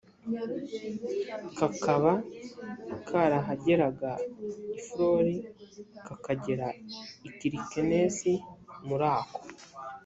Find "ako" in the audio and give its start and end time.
9.17-9.39